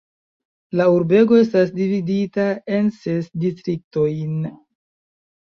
[0.79, 2.47] La urbego estas dividita
[2.79, 4.43] en ses distriktojn.